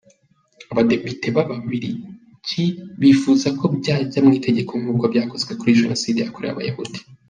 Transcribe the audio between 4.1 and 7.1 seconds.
mw’itegeko nkuko byakozwe kuri Jenoside yahorewe abayahudi.